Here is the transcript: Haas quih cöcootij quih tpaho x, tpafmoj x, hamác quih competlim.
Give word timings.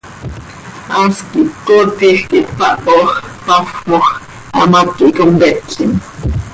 Haas 0.91 1.17
quih 1.31 1.49
cöcootij 1.65 2.17
quih 2.29 2.45
tpaho 2.57 2.97
x, 3.11 3.13
tpafmoj 3.43 4.05
x, 4.13 4.13
hamác 4.55 4.87
quih 4.97 5.13
competlim. 5.19 5.91